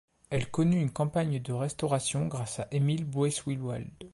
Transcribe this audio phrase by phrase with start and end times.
[0.31, 3.85] Elle connut une campagne de restauration grâce à Émile Boeswillwald.